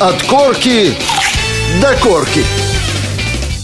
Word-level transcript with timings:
От 0.00 0.22
корки 0.22 0.94
до 1.82 1.94
корки. 2.02 2.40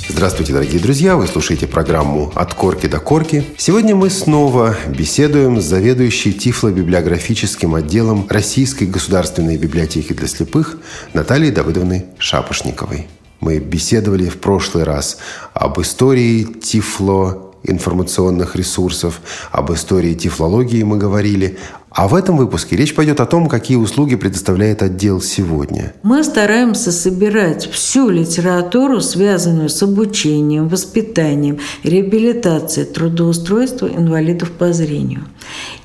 Здравствуйте, 0.07 0.53
дорогие 0.53 0.79
друзья! 0.79 1.17
Вы 1.17 1.27
слушаете 1.29 1.67
программу 1.67 2.31
«От 2.35 2.53
корки 2.53 2.89
до 2.89 2.99
корки». 2.99 3.43
Сегодня 3.57 3.97
мы 3.97 4.11
снова 4.11 4.77
беседуем 4.87 5.59
с 5.59 5.65
заведующей 5.65 6.35
тифлобиблиографическим 6.35 7.75
отделом 7.75 8.27
Российской 8.29 8.85
государственной 8.85 9.57
библиотеки 9.57 10.13
для 10.13 10.29
слепых 10.29 10.77
Натальей 11.15 11.53
Давыдовной 11.53 12.05
Шапошниковой. 12.19 13.07
Мы 13.41 13.59
беседовали 13.59 14.29
в 14.29 14.37
прошлый 14.37 14.85
раз 14.85 15.17
об 15.55 15.81
истории 15.81 16.45
тифло 16.45 17.55
информационных 17.63 18.57
ресурсов, 18.57 19.21
об 19.51 19.73
истории 19.73 20.15
тифлологии 20.15 20.83
мы 20.83 20.99
говорили, 20.99 21.59
а 21.97 22.09
в 22.09 22.15
этом 22.15 22.37
выпуске 22.37 22.77
речь 22.77 22.95
пойдет 22.95 23.21
о 23.21 23.27
том, 23.27 23.49
какие 23.49 23.79
услуги 23.79 24.17
предоставляет 24.17 24.83
отдел 24.83 25.23
сегодня. 25.23 25.95
Мы 26.03 26.23
стараемся 26.25 26.93
собирать 26.93 27.71
всю 27.71 28.11
литературу, 28.11 29.01
связанную 29.01 29.71
с 29.71 29.83
обучением, 29.83 30.69
воспитанием, 30.69 31.59
реабилитацией, 31.85 32.87
трудоустройством 32.87 33.97
инвалидов 33.97 34.51
по 34.51 34.75
зрению. 34.75 35.25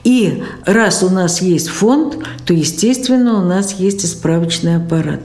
И 0.03 0.43
раз 0.65 1.01
у 1.01 1.09
нас 1.09 1.41
есть 1.41 1.69
фонд, 1.69 2.17
то, 2.45 2.53
естественно, 2.53 3.41
у 3.41 3.45
нас 3.45 3.75
есть 3.75 4.03
и 4.03 4.07
справочный 4.07 4.75
аппарат. 4.75 5.21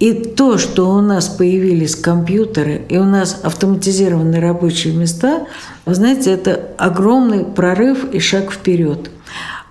И 0.00 0.14
то, 0.14 0.56
что 0.56 0.90
у 0.90 1.02
нас 1.02 1.28
появились 1.28 1.94
компьютеры, 1.94 2.80
и 2.88 2.96
у 2.96 3.04
нас 3.04 3.38
автоматизированные 3.42 4.40
рабочие 4.40 4.94
места, 4.94 5.46
вы 5.84 5.94
знаете, 5.94 6.30
это 6.30 6.70
огромный 6.78 7.44
прорыв 7.44 8.06
и 8.12 8.18
шаг 8.18 8.50
вперед. 8.50 9.10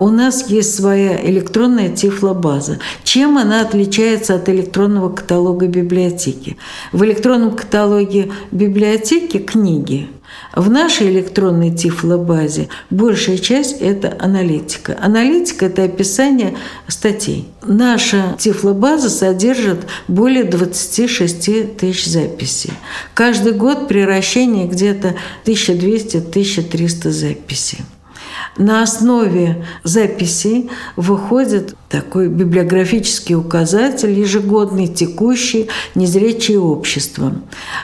У 0.02 0.10
нас 0.10 0.50
есть 0.50 0.73
своя 0.73 1.23
электронная 1.30 1.90
тифлобаза. 1.90 2.80
Чем 3.04 3.38
она 3.38 3.62
отличается 3.62 4.34
от 4.34 4.50
электронного 4.50 5.10
каталога 5.10 5.68
библиотеки? 5.68 6.57
В 6.91 7.04
электронном 7.04 7.55
каталоге 7.55 8.32
библиотеки 8.52 9.38
книги. 9.38 10.10
В 10.55 10.72
нашей 10.72 11.12
электронной 11.12 11.70
тифлобазе 11.70 12.68
большая 12.90 13.38
часть– 13.38 13.77
это 13.79 14.18
аналитика. 14.20 14.98
Аналитика– 14.99 15.66
это 15.68 15.84
описание 15.84 16.55
статей. 16.88 17.48
Наша 17.62 18.35
тифлобаза 18.40 19.12
содержит 19.12 19.85
более 20.07 20.46
26 20.46 21.77
тысяч 21.77 22.07
записей. 22.07 22.74
Каждый 23.13 23.54
год 23.54 23.88
приращение 23.88 24.66
где-то 24.66 25.13
1200-1300 25.46 27.12
записей. 27.12 27.82
На 28.57 28.84
основе 28.84 29.66
записей 29.84 30.70
выходит 30.96 31.76
такой 31.90 32.27
библиографический 32.27 33.35
указатель, 33.35 34.12
ежегодный, 34.12 34.88
текущий, 34.88 35.70
незрячее 35.96 36.60
общество. 36.60 37.34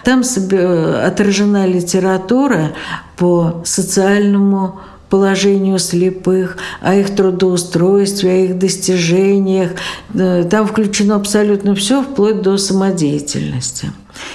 Там 0.03 0.21
отражена 0.21 1.65
литература 1.65 2.73
по 3.15 3.61
социальному 3.63 4.79
положению 5.09 5.79
слепых, 5.79 6.57
о 6.81 6.95
их 6.95 7.15
трудоустройстве, 7.15 8.29
о 8.29 8.45
их 8.45 8.59
достижениях. 8.59 9.71
Э, 10.13 10.43
там 10.49 10.67
включено 10.67 11.15
абсолютно 11.15 11.75
все, 11.75 12.03
вплоть 12.03 12.41
до 12.41 12.57
самодеятельности. 12.57 13.91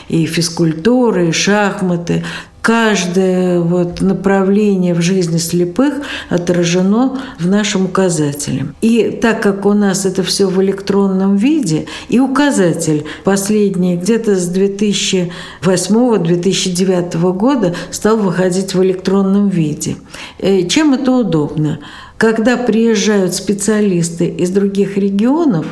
И 0.08 0.24
физкультура, 0.26 1.28
и 1.28 1.32
шахматы 1.32 2.24
каждое 2.62 3.60
вот 3.60 4.00
направление 4.00 4.94
в 4.94 5.02
жизни 5.02 5.36
слепых 5.38 5.94
отражено 6.30 7.18
в 7.38 7.46
нашем 7.48 7.84
указателе. 7.86 8.68
И 8.80 9.18
так 9.20 9.42
как 9.42 9.66
у 9.66 9.72
нас 9.74 10.06
это 10.06 10.22
все 10.22 10.46
в 10.46 10.62
электронном 10.62 11.34
виде, 11.36 11.86
и 12.08 12.20
указатель 12.20 13.04
последний 13.24 13.96
где-то 13.96 14.36
с 14.36 14.48
2008-2009 14.50 17.32
года 17.32 17.74
стал 17.90 18.16
выходить 18.16 18.74
в 18.74 18.82
электронном 18.82 19.48
виде. 19.48 19.96
Э, 20.38 20.62
чем 20.68 20.94
это 20.94 21.10
удобно? 21.10 21.80
Когда 22.22 22.56
приезжают 22.56 23.34
специалисты 23.34 24.28
из 24.28 24.50
других 24.50 24.96
регионов, 24.96 25.66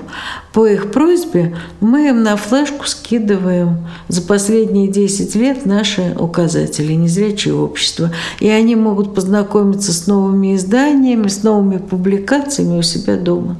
по 0.52 0.66
их 0.66 0.90
просьбе 0.90 1.54
мы 1.78 2.08
им 2.08 2.24
на 2.24 2.36
флешку 2.36 2.88
скидываем 2.88 3.86
за 4.08 4.20
последние 4.22 4.88
10 4.88 5.36
лет 5.36 5.64
наши 5.64 6.12
указатели 6.18 6.94
«Незрячее 6.94 7.54
общество». 7.54 8.10
И 8.40 8.48
они 8.48 8.74
могут 8.74 9.14
познакомиться 9.14 9.92
с 9.92 10.08
новыми 10.08 10.56
изданиями, 10.56 11.28
с 11.28 11.44
новыми 11.44 11.76
публикациями 11.76 12.80
у 12.80 12.82
себя 12.82 13.14
дома. 13.16 13.56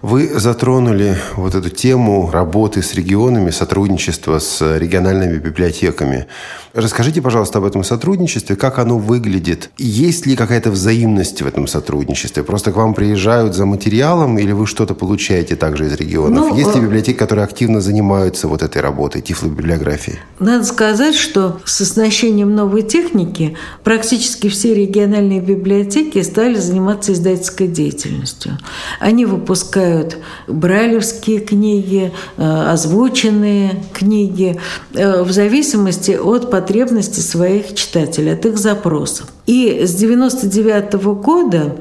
Вы 0.00 0.30
затронули 0.38 1.16
вот 1.34 1.56
эту 1.56 1.70
тему 1.70 2.30
работы 2.32 2.82
с 2.82 2.94
регионами, 2.94 3.50
сотрудничества 3.50 4.38
с 4.38 4.78
региональными 4.78 5.38
библиотеками. 5.38 6.28
Расскажите, 6.72 7.20
пожалуйста, 7.20 7.58
об 7.58 7.64
этом 7.64 7.82
сотрудничестве, 7.82 8.54
как 8.54 8.78
оно 8.78 8.96
выглядит. 8.96 9.70
Есть 9.76 10.24
ли 10.24 10.36
какая-то 10.36 10.70
взаимность 10.70 11.42
в 11.42 11.46
этом 11.46 11.66
сотрудничестве? 11.66 12.44
Просто 12.44 12.70
к 12.70 12.76
вам 12.76 12.94
приезжают 12.94 13.56
за 13.56 13.66
материалом 13.66 14.38
или 14.38 14.52
вы 14.52 14.68
что-то 14.68 14.94
получаете 14.94 15.56
также 15.56 15.86
из 15.86 15.94
регионов? 15.94 16.50
Ну, 16.50 16.56
Есть 16.56 16.76
ли 16.76 16.80
э, 16.80 16.84
библиотеки, 16.84 17.16
которые 17.16 17.44
активно 17.44 17.80
занимаются 17.80 18.46
вот 18.46 18.62
этой 18.62 18.80
работой, 18.80 19.20
тифлобиблиографией? 19.20 20.20
Надо 20.38 20.64
сказать, 20.64 21.16
что 21.16 21.58
с 21.64 21.80
оснащением 21.80 22.54
новой 22.54 22.82
техники 22.82 23.56
практически 23.82 24.48
все 24.48 24.74
региональные 24.74 25.40
библиотеки 25.40 26.22
стали 26.22 26.54
заниматься 26.54 27.12
издательской 27.12 27.66
деятельностью. 27.66 28.58
Они 29.00 29.26
выпускают 29.26 29.87
брайлевские 30.46 31.40
книги, 31.40 32.12
э, 32.36 32.70
озвученные 32.70 33.82
книги 33.92 34.60
э, 34.94 35.22
в 35.22 35.32
зависимости 35.32 36.12
от 36.12 36.50
потребности 36.50 37.20
своих 37.20 37.74
читателей, 37.74 38.32
от 38.32 38.46
их 38.46 38.58
запросов. 38.58 39.26
И 39.46 39.84
с 39.84 39.94
1999 39.94 40.94
года 41.22 41.76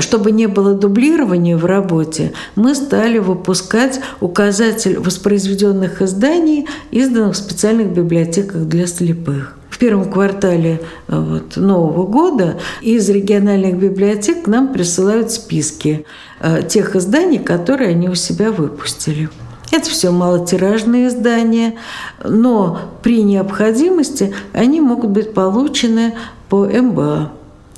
чтобы 0.00 0.32
не 0.32 0.46
было 0.46 0.72
дублирования 0.72 1.56
в 1.56 1.66
работе, 1.66 2.32
мы 2.56 2.74
стали 2.74 3.18
выпускать 3.18 4.00
указатель 4.20 4.98
воспроизведенных 4.98 6.00
изданий, 6.00 6.66
изданных 6.90 7.34
в 7.34 7.36
специальных 7.36 7.92
библиотеках 7.92 8.62
для 8.62 8.86
слепых. 8.86 9.58
В 9.74 9.78
первом 9.78 10.08
квартале 10.08 10.80
э, 11.08 11.18
вот, 11.18 11.56
Нового 11.56 12.06
года 12.06 12.60
из 12.80 13.10
региональных 13.10 13.76
библиотек 13.76 14.44
к 14.44 14.46
нам 14.46 14.72
присылают 14.72 15.32
списки 15.32 16.06
э, 16.38 16.62
тех 16.62 16.94
изданий, 16.94 17.40
которые 17.40 17.90
они 17.90 18.08
у 18.08 18.14
себя 18.14 18.52
выпустили. 18.52 19.28
Это 19.72 19.90
все 19.90 20.12
малотиражные 20.12 21.08
издания, 21.08 21.74
но 22.22 22.78
при 23.02 23.24
необходимости 23.24 24.32
они 24.52 24.80
могут 24.80 25.10
быть 25.10 25.34
получены 25.34 26.14
по 26.48 26.66
МБА 26.66 27.32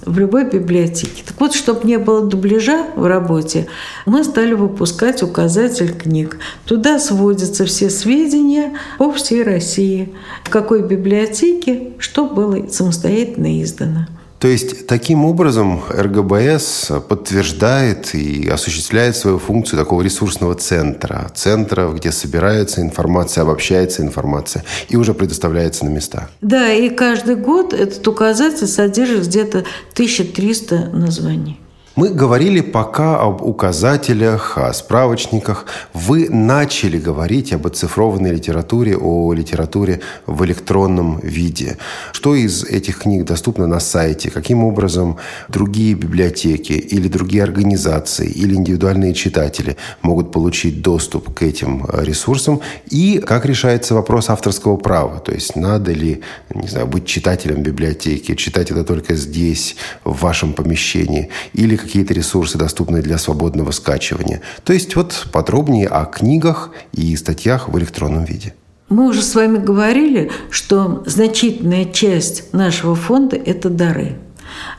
в 0.06 0.18
любой 0.18 0.48
библиотеке. 0.48 1.22
Так 1.26 1.38
вот, 1.40 1.52
чтобы 1.52 1.86
не 1.86 1.98
было 1.98 2.24
дубляжа 2.24 2.86
в 2.94 3.04
работе, 3.06 3.66
мы 4.06 4.24
стали 4.24 4.54
выпускать 4.54 5.22
указатель 5.22 5.92
книг. 5.92 6.38
Туда 6.64 6.98
сводятся 6.98 7.66
все 7.66 7.90
сведения 7.90 8.74
по 8.98 9.12
всей 9.12 9.42
России, 9.42 10.14
в 10.44 10.50
какой 10.50 10.82
библиотеке 10.82 11.92
что 11.98 12.26
было 12.26 12.68
самостоятельно 12.68 13.62
издано. 13.62 14.06
То 14.46 14.50
есть 14.50 14.86
таким 14.86 15.24
образом 15.24 15.82
РГБС 15.90 16.92
подтверждает 17.08 18.14
и 18.14 18.48
осуществляет 18.48 19.16
свою 19.16 19.40
функцию 19.40 19.76
такого 19.76 20.02
ресурсного 20.02 20.54
центра, 20.54 21.28
центра, 21.34 21.88
где 21.88 22.12
собирается 22.12 22.80
информация, 22.80 23.42
обобщается 23.42 24.02
информация 24.02 24.62
и 24.88 24.94
уже 24.94 25.14
предоставляется 25.14 25.84
на 25.84 25.88
места. 25.88 26.28
Да, 26.42 26.72
и 26.72 26.90
каждый 26.90 27.34
год 27.34 27.72
этот 27.72 28.06
указатель 28.06 28.68
содержит 28.68 29.26
где-то 29.26 29.64
1300 29.94 30.90
названий. 30.92 31.58
Мы 31.96 32.10
говорили 32.10 32.60
пока 32.60 33.18
об 33.18 33.40
указателях, 33.40 34.58
о 34.58 34.70
справочниках. 34.74 35.64
Вы 35.94 36.28
начали 36.28 36.98
говорить 36.98 37.54
об 37.54 37.66
оцифрованной 37.66 38.32
литературе, 38.32 38.98
о 38.98 39.32
литературе 39.32 40.00
в 40.26 40.44
электронном 40.44 41.18
виде. 41.20 41.78
Что 42.12 42.34
из 42.34 42.64
этих 42.64 42.98
книг 42.98 43.24
доступно 43.24 43.66
на 43.66 43.80
сайте? 43.80 44.30
Каким 44.30 44.62
образом 44.62 45.16
другие 45.48 45.94
библиотеки 45.94 46.72
или 46.72 47.08
другие 47.08 47.42
организации 47.42 48.28
или 48.28 48.54
индивидуальные 48.54 49.14
читатели 49.14 49.78
могут 50.02 50.32
получить 50.32 50.82
доступ 50.82 51.32
к 51.32 51.42
этим 51.42 51.86
ресурсам? 51.94 52.60
И 52.90 53.22
как 53.24 53.46
решается 53.46 53.94
вопрос 53.94 54.28
авторского 54.28 54.76
права? 54.76 55.18
То 55.20 55.32
есть 55.32 55.56
надо 55.56 55.92
ли, 55.92 56.20
не 56.52 56.68
знаю, 56.68 56.88
быть 56.88 57.06
читателем 57.06 57.62
библиотеки, 57.62 58.34
читать 58.34 58.70
это 58.70 58.84
только 58.84 59.14
здесь, 59.14 59.76
в 60.04 60.20
вашем 60.20 60.52
помещении? 60.52 61.30
Или 61.54 61.85
какие-то 61.86 62.12
ресурсы, 62.12 62.58
доступные 62.58 63.02
для 63.02 63.18
свободного 63.18 63.70
скачивания. 63.70 64.42
То 64.64 64.72
есть 64.72 64.96
вот 64.96 65.28
подробнее 65.32 65.88
о 65.88 66.04
книгах 66.04 66.70
и 66.92 67.16
статьях 67.16 67.68
в 67.68 67.78
электронном 67.78 68.24
виде. 68.24 68.54
Мы 68.88 69.08
уже 69.08 69.22
с 69.22 69.34
вами 69.34 69.58
говорили, 69.58 70.30
что 70.50 71.02
значительная 71.06 71.86
часть 71.86 72.52
нашего 72.52 72.94
фонда– 72.94 73.36
это 73.46 73.68
дары. 73.68 74.16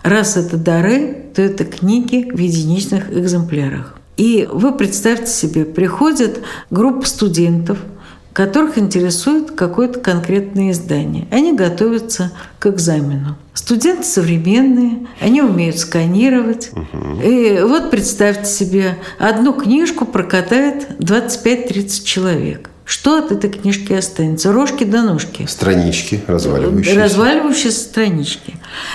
Раз 0.03 0.37
это 0.37 0.55
дары, 0.55 1.25
то 1.35 1.41
это 1.41 1.65
книги 1.65 2.29
в 2.31 2.37
единичных 2.37 3.11
экземплярах. 3.11 3.95
И 4.15 4.47
вы 4.51 4.71
представьте 4.73 5.27
себе, 5.27 5.65
приходит 5.65 6.41
группа 6.71 7.05
студентов 7.05 7.77
которых 8.37 8.77
интересует 8.77 9.49
какое-то 9.49 9.99
конкретное 9.99 10.69
издание. 10.69 11.27
Они 11.31 11.53
готовятся 11.53 12.31
к 12.59 12.67
экзамену. 12.67 13.35
Студенты 13.55 14.03
современные, 14.03 15.07
они 15.19 15.41
умеют 15.41 15.79
сканировать. 15.79 16.69
Угу. 16.71 17.21
И 17.23 17.61
вот 17.61 17.89
представьте 17.89 18.45
себе, 18.45 18.99
одну 19.17 19.53
книжку 19.53 20.05
прокатает 20.05 20.87
25-30 20.99 22.03
человек. 22.03 22.69
Что 22.85 23.17
от 23.17 23.31
этой 23.31 23.49
книжки 23.49 23.91
останется? 23.91 24.53
Рожки 24.53 24.83
до 24.83 25.01
ножки. 25.01 25.47
Странички 25.47 26.23
разваливающиеся. 26.27 26.99
Разваливающиеся 26.99 27.79
странички. 27.79 28.53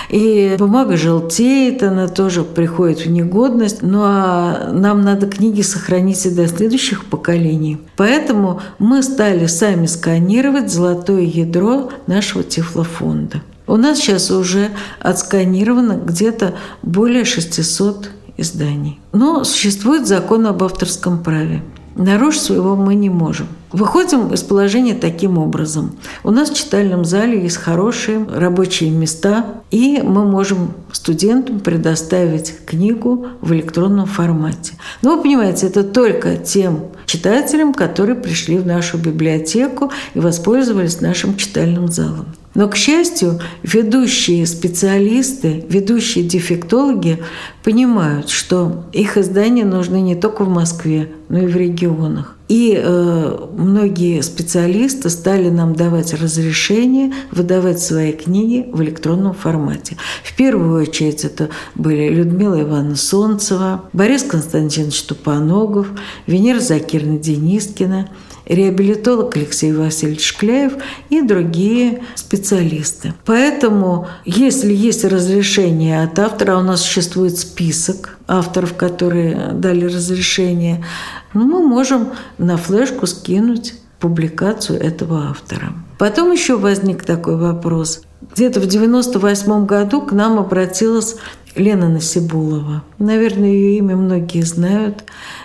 И 0.09 0.55
бумага 0.59 0.97
желтеет, 0.97 1.83
она 1.83 2.07
тоже 2.07 2.43
приходит 2.43 3.05
в 3.05 3.09
негодность. 3.09 3.81
Ну 3.81 4.01
а 4.03 4.71
нам 4.71 5.01
надо 5.01 5.27
книги 5.27 5.61
сохранить 5.61 6.25
и 6.25 6.29
до 6.29 6.47
следующих 6.47 7.05
поколений. 7.05 7.79
Поэтому 7.95 8.61
мы 8.79 9.03
стали 9.03 9.45
сами 9.47 9.85
сканировать 9.85 10.71
золотое 10.71 11.21
ядро 11.21 11.91
нашего 12.07 12.43
тифлофонда. 12.43 13.41
У 13.65 13.77
нас 13.77 13.99
сейчас 13.99 14.29
уже 14.29 14.69
отсканировано 14.99 15.93
где-то 15.93 16.55
более 16.81 17.23
600 17.23 18.09
изданий. 18.37 18.99
Но 19.13 19.43
существует 19.43 20.07
закон 20.07 20.47
об 20.47 20.63
авторском 20.63 21.23
праве. 21.23 21.63
Нарушить 21.95 22.41
своего 22.41 22.75
мы 22.75 22.95
не 22.95 23.09
можем. 23.09 23.47
Выходим 23.71 24.33
из 24.33 24.43
положения 24.43 24.93
таким 24.93 25.37
образом. 25.37 25.95
У 26.23 26.31
нас 26.31 26.49
в 26.49 26.55
читальном 26.55 27.05
зале 27.05 27.41
есть 27.41 27.57
хорошие 27.57 28.25
рабочие 28.25 28.91
места, 28.91 29.45
и 29.71 30.01
мы 30.03 30.25
можем 30.25 30.73
студентам 30.91 31.59
предоставить 31.59 32.55
книгу 32.65 33.27
в 33.41 33.51
электронном 33.53 34.05
формате. 34.05 34.73
Но 35.01 35.15
вы 35.15 35.23
понимаете, 35.23 35.67
это 35.67 35.83
только 35.83 36.37
тем 36.37 36.85
читателям, 37.05 37.73
которые 37.73 38.15
пришли 38.15 38.57
в 38.57 38.65
нашу 38.65 38.97
библиотеку 38.97 39.91
и 40.13 40.19
воспользовались 40.19 41.01
нашим 41.01 41.35
читальным 41.35 41.87
залом. 41.87 42.27
Но, 42.55 42.67
к 42.67 42.75
счастью, 42.75 43.39
ведущие 43.63 44.45
специалисты, 44.45 45.65
ведущие 45.67 46.23
дефектологи 46.23 47.19
понимают, 47.63 48.29
что 48.29 48.85
их 48.93 49.17
издания 49.17 49.65
нужны 49.65 50.01
не 50.01 50.15
только 50.15 50.43
в 50.43 50.49
Москве, 50.49 51.09
но 51.29 51.39
и 51.39 51.47
в 51.47 51.55
регионах. 51.55 52.37
И 52.49 52.77
э, 52.77 53.37
многие 53.57 54.21
специалисты 54.21 55.09
стали 55.09 55.49
нам 55.49 55.75
давать 55.75 56.13
разрешение 56.13 57.13
выдавать 57.31 57.79
свои 57.79 58.11
книги 58.11 58.69
в 58.71 58.83
электронном 58.83 59.33
формате. 59.33 59.97
В 60.23 60.35
первую 60.35 60.83
очередь 60.83 61.23
это 61.23 61.49
были 61.73 62.09
Людмила 62.09 62.61
Ивановна 62.61 62.97
Солнцева, 62.97 63.85
Борис 63.93 64.23
Константинович 64.23 65.01
Тупоногов, 65.03 65.87
Венера 66.27 66.59
Закирна 66.59 67.17
Денискина, 67.17 68.09
реабилитолог 68.45 69.35
Алексей 69.35 69.73
Васильевич 69.73 70.25
Шкляев 70.25 70.73
и 71.09 71.21
другие 71.21 72.03
специалисты. 72.15 73.13
Поэтому, 73.25 74.07
если 74.25 74.73
есть 74.73 75.05
разрешение 75.05 76.03
от 76.03 76.17
автора, 76.19 76.53
а 76.53 76.59
у 76.59 76.63
нас 76.63 76.81
существует 76.81 77.37
список 77.37 78.17
авторов, 78.27 78.75
которые 78.75 79.51
дали 79.53 79.85
разрешение, 79.85 80.85
ну, 81.33 81.45
мы 81.45 81.67
можем 81.67 82.09
на 82.37 82.57
флешку 82.57 83.07
скинуть 83.07 83.75
публикацию 83.99 84.81
этого 84.81 85.29
автора. 85.29 85.73
Потом 85.97 86.31
еще 86.31 86.57
возник 86.57 87.03
такой 87.03 87.37
вопрос. 87.37 88.01
Где-то 88.35 88.59
в 88.59 88.67
98 88.67 89.65
году 89.65 90.01
к 90.01 90.11
нам 90.11 90.39
обратилась 90.39 91.15
Лена 91.55 91.87
Насибулова. 91.87 92.83
Наверное, 92.99 93.49
ее 93.49 93.77
имя 93.77 93.95
многие 93.95 94.41
знают. 94.41 95.03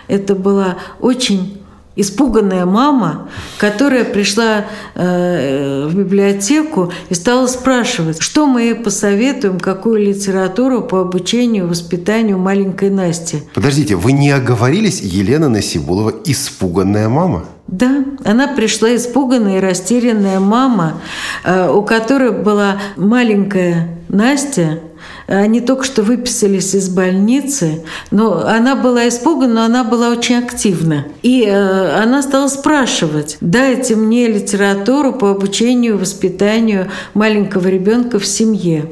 Это 0.08 0.34
была 0.34 0.78
очень 1.00 1.57
испуганная 2.00 2.64
мама, 2.64 3.28
которая 3.58 4.04
пришла 4.04 4.66
э, 4.94 5.86
в 5.86 5.94
библиотеку 5.94 6.92
и 7.08 7.14
стала 7.14 7.46
спрашивать, 7.46 8.22
что 8.22 8.46
мы 8.46 8.62
ей 8.62 8.74
посоветуем, 8.74 9.58
какую 9.58 10.00
литературу 10.00 10.82
по 10.82 11.00
обучению, 11.00 11.68
воспитанию 11.68 12.38
маленькой 12.38 12.90
Насти. 12.90 13.42
Подождите, 13.54 13.96
вы 13.96 14.12
не 14.12 14.30
оговорились, 14.30 15.00
Елена 15.00 15.48
Насибулова, 15.48 16.14
испуганная 16.24 17.08
мама? 17.08 17.44
Да, 17.66 18.04
она 18.24 18.48
пришла 18.48 18.96
испуганная 18.96 19.58
и 19.58 19.60
растерянная 19.60 20.40
мама, 20.40 21.02
э, 21.44 21.68
у 21.68 21.82
которой 21.82 22.30
была 22.30 22.80
маленькая 22.96 23.98
Настя, 24.08 24.80
они 25.28 25.60
только 25.60 25.84
что 25.84 26.02
выписались 26.02 26.74
из 26.74 26.88
больницы, 26.88 27.84
но 28.10 28.46
она 28.46 28.74
была 28.74 29.08
испугана, 29.08 29.54
но 29.54 29.64
она 29.64 29.84
была 29.84 30.08
очень 30.08 30.36
активна. 30.36 31.06
И 31.22 31.44
э, 31.44 32.02
она 32.02 32.22
стала 32.22 32.48
спрашивать, 32.48 33.36
дайте 33.40 33.94
мне 33.94 34.26
литературу 34.26 35.12
по 35.12 35.30
обучению, 35.30 35.98
воспитанию 35.98 36.90
маленького 37.14 37.68
ребенка 37.68 38.18
в 38.18 38.26
семье 38.26 38.86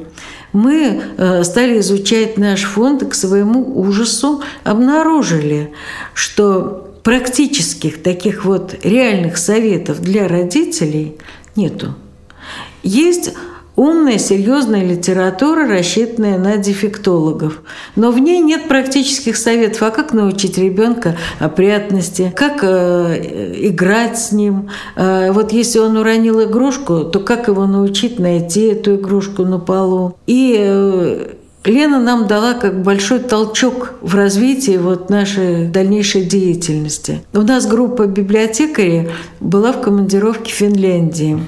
мы 0.53 1.03
э, 1.19 1.45
стали 1.45 1.81
изучать 1.81 2.39
наш 2.39 2.63
фонд 2.63 3.03
и 3.03 3.07
к 3.07 3.15
своему 3.15 3.79
ужасу 3.79 4.43
обнаружили, 4.65 5.75
что 6.15 6.95
практических 7.03 8.03
таких 8.03 8.47
вот 8.47 8.75
реальных 8.83 9.37
советов 9.37 10.01
для 10.01 10.27
родителей 10.29 11.19
нету. 11.57 11.95
Есть 12.83 13.35
Умная, 13.77 14.17
серьезная 14.17 14.83
литература, 14.83 15.69
рассчитанная 15.69 16.39
на 16.39 16.57
дефектологов. 16.57 17.61
Но 17.95 18.11
в 18.11 18.19
ней 18.19 18.41
нет 18.41 18.69
практических 18.69 19.37
советов, 19.37 19.83
а 19.83 19.91
как 19.91 20.15
научить 20.15 20.57
ребенка 20.57 21.17
опрятности, 21.39 22.33
как 22.35 22.61
э, 22.63 23.53
играть 23.69 24.19
с 24.19 24.33
ним. 24.33 24.71
Э, 24.97 25.31
вот 25.31 25.53
если 25.53 25.79
он 25.79 25.99
уронил 25.99 26.43
игрушку, 26.43 27.05
то 27.05 27.21
как 27.21 27.49
его 27.49 27.67
научить 27.67 28.19
найти 28.19 28.63
эту 28.63 28.97
игрушку 28.97 29.45
на 29.45 29.59
полу. 29.59 30.17
И 30.27 30.57
э, 30.59 31.35
Лена 31.67 32.01
нам 32.01 32.27
дала 32.29 32.55
как 32.55 32.83
большой 32.83 33.19
толчок 33.19 33.95
в 34.01 34.15
развитии 34.15 34.77
вот 34.77 35.11
нашей 35.11 35.67
дальнейшей 35.67 36.23
деятельности. 36.23 37.23
У 37.35 37.41
нас 37.41 37.67
группа 37.67 38.07
библиотекарей 38.07 39.09
была 39.41 39.73
в 39.73 39.81
командировке 39.81 40.53
в 40.53 40.55
Финляндии. 40.55 41.39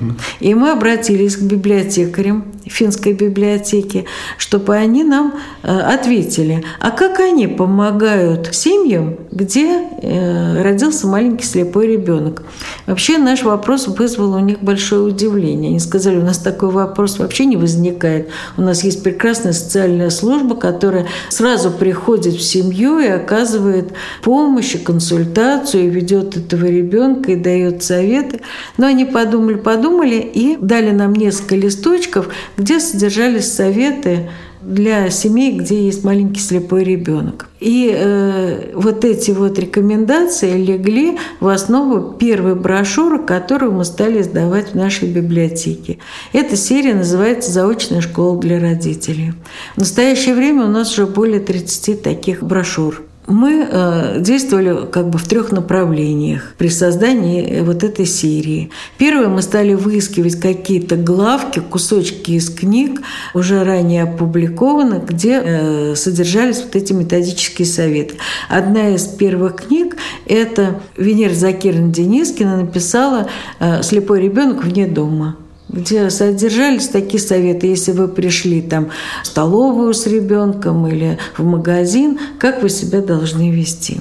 И 0.41 0.55
мы 0.55 0.73
обратились 0.73 1.37
к 1.37 1.43
библиотекарям 1.43 2.45
финской 2.69 3.13
библиотеки, 3.13 4.05
чтобы 4.37 4.77
они 4.77 5.05
нам 5.05 5.35
э, 5.63 5.79
ответили, 5.79 6.65
а 6.81 6.91
как 6.91 7.21
они 7.21 7.47
помогают 7.47 8.55
семьям, 8.55 9.17
где 9.31 9.83
э, 10.03 10.63
родился 10.63 11.07
маленький 11.07 11.45
слепой 11.45 11.87
ребенок. 11.89 12.43
Вообще 12.87 13.19
наш 13.19 13.43
вопрос 13.43 13.87
вызвал 13.87 14.35
у 14.35 14.39
них 14.39 14.61
большое 14.61 15.03
удивление. 15.03 15.71
Они 15.71 15.81
сказали, 15.81 16.17
у 16.17 16.25
нас 16.25 16.39
такой 16.39 16.71
вопрос 16.71 17.19
вообще 17.19 17.45
не 17.45 17.57
возникает. 17.57 18.29
У 18.57 18.63
нас 18.63 18.85
есть 18.85 19.03
прекрасная 19.03 19.53
социальная 19.53 20.11
служба, 20.11 20.57
которая 20.57 21.07
сразу 21.29 21.71
приходит 21.71 22.35
в 22.35 22.43
семью 22.43 22.99
и 22.99 23.07
оказывает 23.07 23.93
помощь 24.23 24.75
и 24.75 24.79
консультацию, 24.79 25.85
и 25.85 25.91
ведет 25.91 26.37
этого 26.37 26.67
ребенка 26.67 27.33
и 27.33 27.37
дает 27.37 27.83
советы. 27.83 28.41
Но 28.77 28.87
они 28.87 29.05
подумали, 29.05 29.57
подумали 29.57 30.17
и 30.17 30.57
дали 30.61 30.91
нам 30.91 31.13
несколько 31.15 31.57
листочков, 31.57 32.29
где 32.59 32.81
содержались 32.81 33.53
советы 33.53 34.29
для 34.61 35.09
семей, 35.11 35.57
где 35.57 35.87
есть 35.87 36.03
маленький 36.03 36.41
слепой 36.41 36.83
ребенок. 36.83 37.49
И 37.61 37.93
э, 37.95 38.73
вот 38.75 39.05
эти 39.05 39.31
вот 39.31 39.59
рекомендации 39.59 40.61
легли 40.61 41.17
в 41.39 41.47
основу 41.47 42.13
первой 42.15 42.57
брошюры, 42.57 43.21
которую 43.21 43.73
мы 43.73 43.85
стали 43.85 44.21
издавать 44.21 44.73
в 44.73 44.75
нашей 44.75 45.09
библиотеке. 45.09 45.99
Эта 46.33 46.57
серия 46.57 46.95
называется 46.95 47.53
«Заочная 47.53 48.01
школа 48.01 48.39
для 48.41 48.59
родителей». 48.59 49.33
В 49.77 49.79
настоящее 49.79 50.35
время 50.35 50.65
у 50.65 50.69
нас 50.69 50.93
уже 50.93 51.07
более 51.07 51.41
30 51.41 52.03
таких 52.03 52.43
брошюр 52.43 53.08
мы 53.29 53.69
э, 53.71 54.21
действовали 54.21 54.87
как 54.91 55.11
бы 55.11 55.19
в 55.19 55.29
трех 55.29 55.53
направлениях 55.53 56.55
при 56.57 56.69
создании 56.69 57.61
вот 57.61 57.85
этой 57.85 58.07
серии. 58.07 58.71
Первое, 58.97 59.29
мы 59.29 59.43
стали 59.43 59.75
выискивать 59.75 60.41
какие-то 60.41 60.97
главки, 60.97 61.61
кусочки 61.61 62.33
из 62.33 62.49
книг, 62.49 63.03
уже 63.35 63.63
ранее 63.63 64.05
опубликованных, 64.05 65.05
где 65.05 65.43
э, 65.45 65.95
содержались 65.95 66.63
вот 66.63 66.75
эти 66.75 66.95
методические 66.95 67.67
советы. 67.67 68.15
Одна 68.49 68.95
из 68.95 69.07
первых 69.07 69.57
книг– 69.67 69.97
это 70.27 70.81
Венера 70.97 71.35
Закирна 71.35 71.93
Денискина 71.93 72.57
написала 72.57 73.29
э, 73.61 73.83
«Слепой 73.83 74.23
ребенок 74.23 74.65
вне 74.65 74.87
дома» 74.87 75.37
где 75.69 76.09
содержались 76.11 76.89
такие 76.89 77.21
советы, 77.21 77.67
если 77.67 77.93
вы 77.93 78.09
пришли 78.09 78.63
там 78.63 78.91
в 79.23 79.27
столовую 79.27 79.95
с 79.95 80.07
ребенком 80.07 80.87
или 80.87 81.19
в 81.37 81.45
магазин, 81.45 82.19
как 82.39 82.63
вы 82.63 82.69
себя 82.69 83.01
должны 83.01 83.51
вести. 83.51 84.01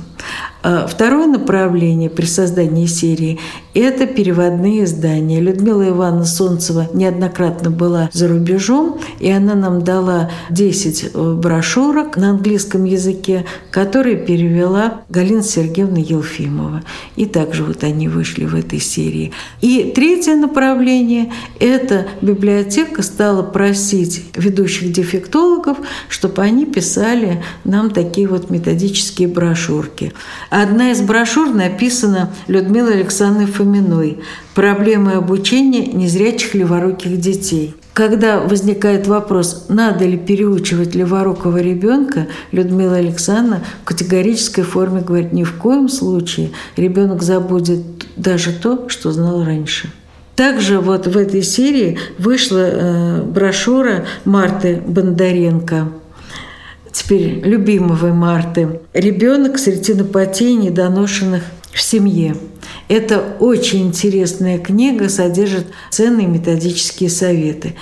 А 0.63 0.87
второе 0.87 1.27
направление 1.27 2.09
при 2.09 2.25
создании 2.25 2.87
серии– 2.87 3.39
это 3.73 4.07
переводные 4.07 4.85
издания. 4.85 5.39
Людмила 5.39 5.87
Ивановна 5.87 6.25
Солнцева 6.25 6.89
неоднократно 6.93 7.69
была 7.69 8.09
за 8.11 8.27
рубежом, 8.27 8.99
и 9.19 9.29
она 9.29 9.53
нам 9.53 9.83
дала 9.83 10.31
10 10.49 11.11
э, 11.13 11.33
брошюрок 11.33 12.17
на 12.17 12.31
английском 12.31 12.85
языке, 12.85 13.45
которые 13.69 14.15
перевела 14.15 15.01
Галина 15.09 15.43
Сергеевна 15.43 15.99
Елфимова. 15.99 16.81
И 17.15 17.27
также 17.27 17.63
вот 17.63 17.83
они 17.83 18.07
вышли 18.07 18.45
в 18.45 18.55
этой 18.55 18.79
серии. 18.79 19.31
И 19.61 19.91
третье 19.95 20.35
направление– 20.35 21.31
это 21.59 22.07
библиотека 22.21 23.03
стала 23.03 23.43
просить 23.43 24.25
ведущих 24.35 24.91
дефектологов, 24.91 25.77
чтобы 26.09 26.41
они 26.41 26.65
писали 26.65 27.43
нам 27.63 27.91
такие 27.91 28.27
вот 28.27 28.49
методические 28.49 29.27
брошюрки. 29.27 30.13
Одна 30.49 30.91
из 30.91 31.01
брошюр 31.01 31.49
написана 31.49 32.29
Людмилой 32.47 32.93
Александровной 32.95 33.51
Фоминой 33.51 34.19
«Проблемы 34.55 35.13
обучения 35.13 35.85
незрячих 35.87 36.53
леворуких 36.53 37.19
детей». 37.19 37.75
Когда 37.93 38.39
возникает 38.39 39.07
вопрос, 39.07 39.65
надо 39.69 40.05
ли 40.05 40.17
переучивать 40.17 40.95
леворукого 40.95 41.57
ребенка, 41.57 42.27
Людмила 42.51 42.97
Александровна 42.97 43.63
в 43.81 43.85
категорической 43.85 44.63
форме 44.63 45.01
говорит, 45.01 45.33
ни 45.33 45.43
в 45.43 45.53
коем 45.55 45.89
случае 45.89 46.51
ребенок 46.77 47.23
забудет 47.23 47.81
даже 48.15 48.53
то, 48.53 48.87
что 48.87 49.11
знал 49.11 49.43
раньше. 49.43 49.91
Также 50.35 50.79
вот 50.79 51.07
в 51.07 51.17
этой 51.17 51.41
серии 51.41 51.97
вышла 52.19 52.59
э, 52.59 53.21
брошюра 53.23 54.05
Марты 54.23 54.81
Бондаренко– 54.85 55.89
теперь 56.97 57.41
любимого 57.43 58.11
Марты, 58.11 58.81
ребенок 58.93 59.59
с 59.59 59.67
ретинопатией 59.67 60.55
недоношенных 60.55 61.43
в 61.71 61.79
семье. 61.79 62.35
Это 62.87 63.23
очень 63.39 63.87
интересная 63.87 64.57
книга, 64.57 65.07
содержит 65.07 65.67
ценные 65.91 66.25
методические 66.25 67.11
советы. 67.11 67.75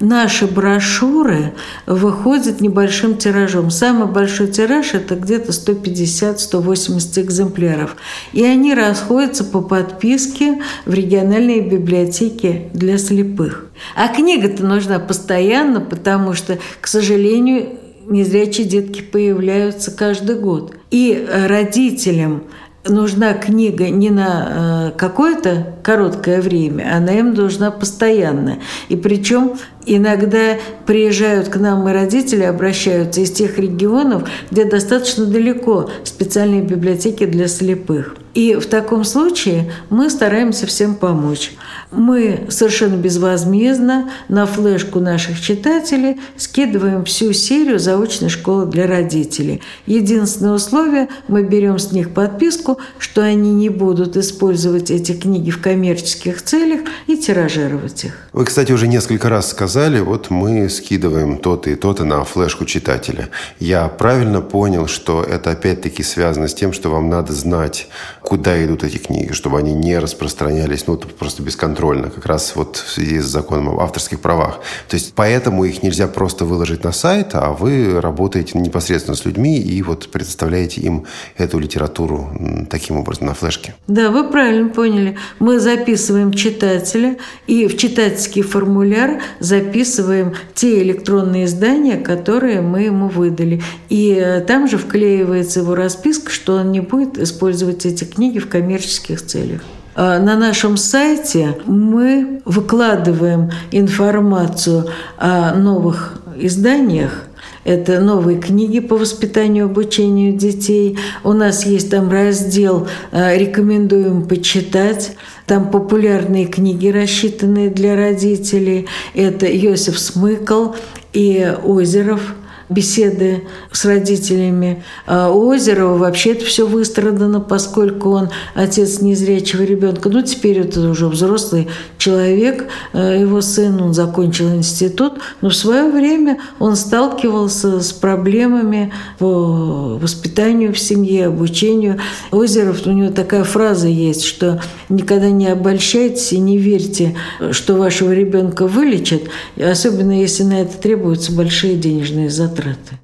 Наши 0.00 0.46
брошюры 0.46 1.52
выходят 1.86 2.60
небольшим 2.60 3.18
тиражом. 3.18 3.70
Самый 3.70 4.08
большой 4.08 4.48
тираж– 4.48 4.90
это 4.94 5.16
где-то 5.16 5.52
150-180 5.52 7.20
экземпляров. 7.20 7.96
И 8.32 8.42
они 8.42 8.74
расходятся 8.74 9.44
по 9.44 9.60
подписке 9.60 10.62
в 10.86 10.94
региональные 10.94 11.60
библиотеки 11.60 12.70
для 12.72 12.98
слепых. 12.98 13.66
А 13.94 14.08
книга-то 14.08 14.64
нужна 14.64 14.98
постоянно, 14.98 15.80
потому 15.80 16.32
что, 16.34 16.58
к 16.80 16.88
сожалению, 16.88 17.78
незрячие 18.06 18.66
детки 18.66 19.02
появляются 19.02 19.90
каждый 19.90 20.36
год. 20.36 20.74
И 20.90 21.26
родителям 21.30 22.44
нужна 22.84 23.34
книга 23.34 23.88
не 23.90 24.10
на 24.10 24.90
э, 24.94 24.98
какое-то 24.98 25.74
короткое 25.82 26.40
время, 26.40 26.96
она 26.96 27.12
им 27.12 27.34
нужна 27.34 27.70
постоянно. 27.70 28.58
И 28.88 28.96
причем 28.96 29.54
иногда 29.86 30.56
приезжают 30.86 31.48
к 31.48 31.56
нам 31.56 31.88
и 31.88 31.92
родители 31.92 32.42
обращаются 32.42 33.20
из 33.20 33.30
тех 33.30 33.58
регионов, 33.58 34.28
где 34.50 34.64
достаточно 34.64 35.26
далеко 35.26 35.90
специальные 36.04 36.62
библиотеки 36.62 37.26
для 37.26 37.48
слепых. 37.48 38.16
И 38.34 38.54
в 38.54 38.66
таком 38.66 39.04
случае 39.04 39.70
мы 39.90 40.10
стараемся 40.10 40.66
всем 40.66 40.94
помочь. 40.94 41.52
Мы 41.92 42.46
совершенно 42.48 42.96
безвозмездно 42.96 44.10
на 44.28 44.46
флешку 44.46 44.98
наших 44.98 45.40
читателей 45.40 46.20
скидываем 46.38 47.04
всю 47.04 47.34
серию 47.34 47.78
заочной 47.78 48.30
школы 48.30 48.64
для 48.66 48.86
родителей. 48.86 49.60
Единственное 49.86 50.54
условие– 50.54 51.08
мы 51.28 51.42
берем 51.42 51.78
с 51.78 51.92
них 51.92 52.14
подписку, 52.14 52.78
что 52.98 53.22
они 53.22 53.52
не 53.52 53.68
будут 53.68 54.16
использовать 54.16 54.90
эти 54.90 55.12
книги 55.12 55.50
в 55.50 55.60
коммерческих 55.60 56.42
целях 56.42 56.80
и 57.06 57.16
тиражировать 57.16 58.04
их. 58.04 58.28
Вы, 58.32 58.46
кстати, 58.46 58.72
уже 58.72 58.86
несколько 58.88 59.28
раз 59.28 59.50
сказали, 59.50 60.00
вот 60.00 60.30
мы 60.30 60.68
скидываем 60.70 61.38
то-то 61.38 61.70
и 61.70 61.74
то-то 61.74 62.04
на 62.04 62.24
флешку 62.24 62.64
читателя. 62.64 63.28
Я 63.60 63.88
правильно 63.88 64.40
понял, 64.40 64.86
что 64.86 65.22
это 65.22 65.50
опять-таки 65.50 66.02
связано 66.02 66.48
с 66.48 66.54
тем, 66.54 66.72
что 66.72 66.88
вам 66.88 67.10
надо 67.10 67.32
знать, 67.34 67.88
куда 68.22 68.64
идут 68.64 68.82
эти 68.82 68.96
книги, 68.96 69.32
чтобы 69.32 69.58
они 69.58 69.74
не 69.74 69.98
распространялись, 69.98 70.86
ну, 70.86 70.96
просто 70.96 71.42
бесконтрольно, 71.82 72.10
как 72.10 72.26
раз 72.26 72.52
вот 72.54 72.76
в 72.76 72.90
связи 72.90 73.18
с 73.18 73.24
законом 73.24 73.70
об 73.70 73.80
авторских 73.80 74.20
правах. 74.20 74.60
То 74.88 74.96
есть 74.96 75.12
поэтому 75.14 75.64
их 75.64 75.82
нельзя 75.82 76.06
просто 76.06 76.44
выложить 76.44 76.84
на 76.84 76.92
сайт, 76.92 77.30
а 77.32 77.52
вы 77.52 78.00
работаете 78.00 78.58
непосредственно 78.58 79.16
с 79.16 79.24
людьми 79.24 79.58
и 79.58 79.82
вот 79.82 80.08
предоставляете 80.08 80.80
им 80.80 81.04
эту 81.36 81.58
литературу 81.58 82.30
таким 82.70 82.98
образом 82.98 83.26
на 83.26 83.34
флешке. 83.34 83.74
Да, 83.88 84.10
вы 84.10 84.30
правильно 84.30 84.68
поняли. 84.68 85.16
Мы 85.38 85.58
записываем 85.58 86.32
читателя 86.32 87.16
и 87.46 87.66
в 87.66 87.76
читательский 87.76 88.42
формуляр 88.42 89.20
записываем 89.40 90.34
те 90.54 90.82
электронные 90.82 91.44
издания, 91.44 91.96
которые 91.96 92.60
мы 92.60 92.82
ему 92.82 93.08
выдали. 93.08 93.62
И 93.88 94.14
э, 94.14 94.40
там 94.40 94.68
же 94.68 94.78
вклеивается 94.78 95.60
его 95.60 95.74
расписка, 95.74 96.30
что 96.30 96.56
он 96.56 96.72
не 96.72 96.80
будет 96.80 97.18
использовать 97.18 97.86
эти 97.86 98.04
книги 98.04 98.38
в 98.38 98.48
коммерческих 98.48 99.24
целях. 99.24 99.62
А 99.94 100.18
на 100.18 100.36
нашем 100.36 100.76
сайте 100.76 101.58
мы 101.66 102.40
выкладываем 102.44 103.50
информацию 103.70 104.86
о 105.18 105.54
новых 105.54 106.18
изданиях, 106.36 107.26
это 107.64 108.00
новые 108.00 108.40
книги 108.40 108.80
по 108.80 108.96
воспитанию 108.96 109.66
и 109.66 109.70
обучению 109.70 110.36
детей. 110.36 110.98
У 111.22 111.32
нас 111.32 111.64
есть 111.64 111.90
там 111.90 112.10
раздел 112.10 112.88
э, 113.12 113.38
«Рекомендуем 113.38 114.26
почитать». 114.26 115.16
Там 115.46 115.70
популярные 115.70 116.46
книги, 116.46 116.88
рассчитанные 116.88 117.68
для 117.68 117.96
родителей. 117.96 118.86
Это 119.12 119.46
Йосиф 119.46 119.98
Смыкал 119.98 120.76
и 121.12 121.54
Озеров– 121.64 122.34
беседы 122.68 123.44
с 123.70 123.84
родителями. 123.84 124.82
А 125.06 125.30
у 125.30 125.50
Озерова 125.50 125.96
вообще 125.96 126.32
это 126.32 126.44
все 126.44 126.66
выстрадано, 126.66 127.40
поскольку 127.40 128.10
он 128.10 128.30
отец 128.54 129.00
незрячего 129.00 129.62
ребенка. 129.62 130.08
Ну, 130.08 130.22
теперь 130.22 130.60
это 130.60 130.80
уже 130.88 131.08
взрослый 131.08 131.68
человек, 131.98 132.66
э, 132.92 133.18
его 133.20 133.40
сын, 133.40 133.80
он 133.80 133.94
закончил 133.94 134.54
институт, 134.54 135.14
но 135.40 135.50
в 135.50 135.54
свое 135.54 135.90
время 135.90 136.38
он 136.58 136.76
сталкивался 136.76 137.80
с 137.80 137.92
проблемами 137.92 138.92
по 139.18 139.98
воспитанию 140.00 140.72
в 140.72 140.78
семье, 140.78 141.26
обучению. 141.26 141.98
Озеров, 142.30 142.86
у 142.86 142.90
него 142.90 143.12
такая 143.12 143.44
фраза 143.44 143.88
есть, 143.88 144.24
что 144.24 144.60
никогда 144.88 145.30
не 145.30 145.48
обольщайтесь 145.48 146.32
и 146.32 146.38
не 146.38 146.58
верьте, 146.58 147.16
что 147.50 147.74
вашего 147.74 148.12
ребенка 148.12 148.66
вылечат, 148.66 149.22
особенно 149.56 150.18
если 150.18 150.44
на 150.44 150.60
это 150.62 150.76
требуются 150.76 151.32
большие 151.32 151.76
денежные 151.76 152.30
затраты 152.30 152.51
затраты. 152.52 152.98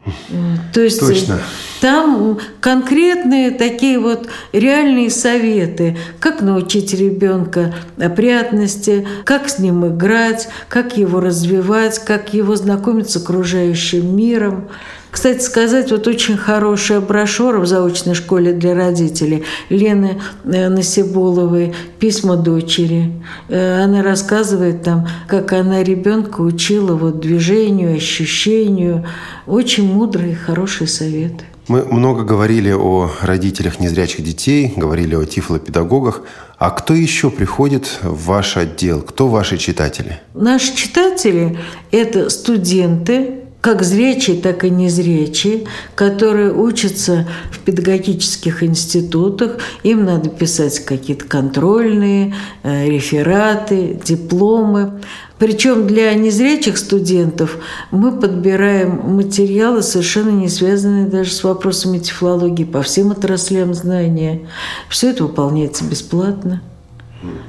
То 0.72 0.80
есть 0.80 1.00
Точно. 1.00 1.40
там 1.80 2.38
конкретные 2.60 3.50
такие 3.50 3.98
вот 3.98 4.28
реальные 4.52 5.10
советы, 5.10 5.96
как 6.20 6.40
научить 6.40 6.94
ребенка 6.94 7.74
опрятности, 7.98 9.06
как 9.24 9.48
с 9.48 9.58
ним 9.58 9.86
играть, 9.86 10.48
как 10.68 10.96
его 10.96 11.20
развивать, 11.20 11.98
как 11.98 12.34
его 12.34 12.56
знакомить 12.56 13.10
с 13.10 13.16
окружающим 13.16 14.16
миром. 14.16 14.68
Кстати 15.10 15.40
сказать, 15.42 15.90
вот 15.90 16.06
очень 16.06 16.36
хорошая 16.36 17.00
брошюра 17.00 17.58
в 17.60 17.66
заочной 17.66 18.14
школе 18.14 18.52
для 18.52 18.74
родителей 18.74 19.44
Лены 19.70 20.20
э, 20.44 20.68
Насибуловой 20.68 21.74
«Письма 21.98 22.36
дочери». 22.36 23.12
Э, 23.48 23.82
она 23.82 24.02
рассказывает 24.02 24.82
там, 24.82 25.08
как 25.26 25.52
она 25.52 25.82
ребенка 25.82 26.42
учила 26.42 26.94
вот 26.94 27.20
движению, 27.20 27.96
ощущению. 27.96 29.06
Очень 29.46 29.90
мудрые, 29.90 30.36
хорошие 30.36 30.88
советы. 30.88 31.44
Мы 31.68 31.84
много 31.84 32.24
говорили 32.24 32.70
о 32.70 33.10
родителях 33.20 33.78
незрячих 33.78 34.24
детей, 34.24 34.72
говорили 34.74 35.14
о 35.14 35.24
тифлопедагогах. 35.24 36.22
А 36.58 36.70
кто 36.70 36.94
еще 36.94 37.30
приходит 37.30 37.98
в 38.02 38.26
ваш 38.26 38.56
отдел? 38.56 39.02
Кто 39.02 39.28
ваши 39.28 39.58
читатели? 39.58 40.20
Наши 40.34 40.74
читатели– 40.74 41.58
это 41.90 42.30
студенты, 42.30 43.47
как 43.60 43.82
зрячие, 43.82 44.40
так 44.40 44.64
и 44.64 44.70
незрячие, 44.70 45.64
которые 45.94 46.52
учатся 46.52 47.26
в 47.50 47.58
педагогических 47.58 48.62
институтах. 48.62 49.58
Им 49.82 50.04
надо 50.04 50.30
писать 50.30 50.78
какие-то 50.80 51.24
контрольные, 51.24 52.34
э, 52.62 52.86
рефераты, 52.88 54.00
дипломы. 54.04 55.00
Причем 55.38 55.86
для 55.86 56.14
незрячих 56.14 56.78
студентов 56.78 57.58
мы 57.90 58.12
подбираем 58.12 59.14
материалы, 59.14 59.82
совершенно 59.82 60.30
не 60.30 60.48
связанные 60.48 61.06
даже 61.06 61.32
с 61.32 61.44
вопросами 61.44 61.98
тефлологии 61.98 62.64
по 62.64 62.82
всем 62.82 63.10
отраслям 63.10 63.74
знания. 63.74 64.48
Все 64.88 65.10
это 65.10 65.24
выполняется 65.24 65.84
бесплатно. 65.84 66.62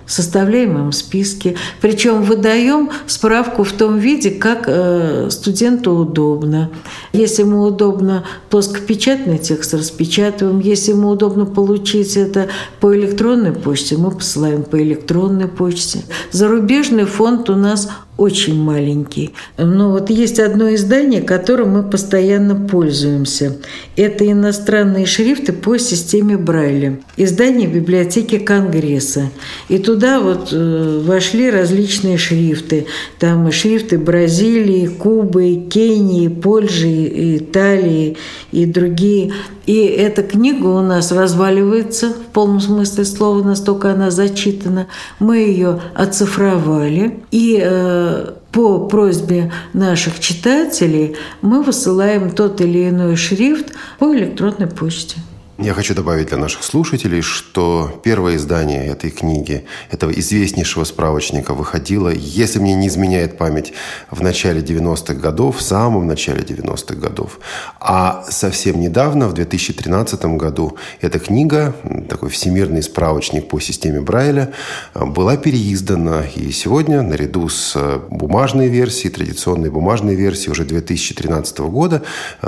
Составляем 0.06 0.78
им 0.78 0.92
списки, 0.92 1.56
причем 1.82 2.24
выдаем 2.24 2.90
справку 3.06 3.64
в 3.64 3.72
том 3.72 3.98
виде, 3.98 4.32
как 4.32 4.64
э, 4.68 5.30
студенту 5.30 5.92
удобно. 5.92 6.72
Если 7.14 7.44
ему 7.44 7.62
удобно 7.62 8.26
плоскопечатный 8.50 9.38
текст, 9.38 9.74
распечатываем. 9.74 10.60
Если 10.60 10.92
ему 10.92 11.10
удобно 11.10 11.46
получить 11.46 12.18
это 12.18 12.48
по 12.80 12.96
электронной 12.96 13.54
почте, 13.54 13.98
мы 13.98 14.12
посылаем 14.12 14.64
по 14.64 14.82
электронной 14.82 15.48
почте. 15.48 16.00
Зарубежный 16.32 17.06
фонд 17.06 17.50
у 17.50 17.56
нас 17.56 17.90
очень 18.20 18.62
маленький. 18.62 19.32
Но 19.58 19.92
вот 19.92 20.10
есть 20.10 20.40
одно 20.40 20.74
издание, 20.76 21.22
которым 21.22 21.72
мы 21.72 21.84
постоянно 21.84 22.56
пользуемся. 22.56 23.58
Это 23.96 24.30
иностранные 24.30 25.06
шрифты 25.06 25.54
по 25.54 25.78
системе 25.78 26.38
Брайля. 26.38 27.00
Издание 27.18 27.68
библиотеки 27.68 28.38
Конгресса. 28.38 29.30
И 29.70 29.78
туда 29.78 30.20
вот 30.20 30.50
э, 30.52 31.02
вошли 31.06 31.50
различные 31.50 32.18
шрифты. 32.18 32.86
Там 33.20 33.50
шрифты 33.52 33.98
Бразилии, 33.98 34.88
Кубы, 34.88 35.68
Кении, 35.70 36.28
Польши, 36.28 37.38
Италии 37.38 38.18
и 38.52 38.66
другие. 38.66 39.32
И 39.70 39.86
эта 39.86 40.24
книга 40.24 40.66
у 40.66 40.82
нас 40.82 41.12
разваливается 41.12 42.10
в 42.10 42.34
полном 42.34 42.60
смысле 42.60 43.06
слова, 43.06 43.44
настолько 43.44 43.92
она 43.92 44.10
зачитана. 44.10 44.88
Мы 45.20 45.38
ее 45.38 45.80
оцифровали. 45.94 47.20
И 47.30 47.60
э, 47.62 48.09
по 48.52 48.88
просьбе 48.88 49.52
наших 49.74 50.20
читателей 50.20 51.16
мы 51.42 51.62
высылаем 51.64 52.32
тот 52.32 52.62
или 52.62 52.90
иной 52.90 53.16
шрифт 53.16 53.74
по 54.00 54.16
электронной 54.16 54.68
почте. 54.68 55.18
Я 55.62 55.74
хочу 55.74 55.94
добавить 55.94 56.30
для 56.30 56.38
наших 56.38 56.64
слушателей, 56.64 57.22
что 57.22 58.00
первое 58.02 58.38
издание 58.38 58.88
этой 58.88 59.10
книги, 59.10 59.66
этого 59.92 60.10
известнейшего 60.12 60.86
справочника, 60.86 61.54
выходило, 61.54 62.08
если 62.08 62.60
мне 62.60 62.76
не 62.76 62.88
изменяет 62.88 63.38
память, 63.38 63.74
в 64.10 64.22
начале 64.22 64.62
90-х 64.62 65.16
годов, 65.16 65.58
в 65.58 65.62
самом 65.62 66.08
начале 66.08 66.44
90-х 66.44 66.96
годов. 66.96 67.42
А 67.82 68.24
совсем 68.30 68.80
недавно, 68.80 69.28
в 69.28 69.34
2013 69.34 70.24
году, 70.38 70.78
эта 71.02 71.20
книга, 71.20 71.76
такой 72.08 72.30
всемирный 72.30 72.82
справочник 72.82 73.50
по 73.50 73.60
системе 73.60 74.00
Брайля, 74.00 74.54
была 74.96 75.36
переиздана. 75.36 76.24
И 76.36 76.52
сегодня, 76.52 77.02
наряду 77.02 77.50
с 77.50 77.78
бумажной 78.10 78.70
версией, 78.70 79.14
традиционной 79.14 79.72
бумажной 79.72 80.16
версией 80.16 80.52
уже 80.52 80.64
2013 80.64 81.60
года, 81.60 82.02